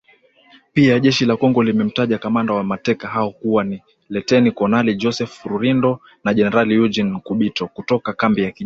Pia, 0.73 0.99
jeshi 0.99 1.25
la 1.25 1.37
Kongo 1.37 1.63
limemtaja 1.63 2.17
kamanda 2.17 2.53
wa 2.53 2.63
mateka 2.63 3.07
hao 3.07 3.31
kuwa 3.31 3.63
ni 3.63 3.81
Luteni 4.09 4.51
Kanali 4.51 4.95
Joseph 4.95 5.45
Rurindo 5.45 5.99
na 6.23 6.33
Generali 6.33 6.75
Eugene 6.75 7.09
Nkubito, 7.11 7.67
kutoka 7.67 8.13
kambi 8.13 8.41
ya 8.43 8.51
kijeshi 8.51 8.59